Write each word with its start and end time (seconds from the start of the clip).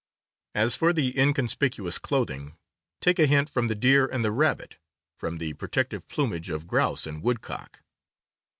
As 0.55 0.75
for 0.75 0.89
inconspicuous 0.89 1.99
clothing, 1.99 2.55
take 3.01 3.19
a 3.19 3.27
hint 3.27 3.51
from 3.51 3.67
the 3.67 3.75
deer 3.75 4.07
and 4.07 4.25
the 4.25 4.31
rabbit, 4.31 4.77
from 5.19 5.37
the 5.37 5.53
protective 5.53 6.07
plumage 6.07 6.49
of 6.49 6.65
grouse 6.65 7.05
and 7.05 7.21
woodcock. 7.21 7.83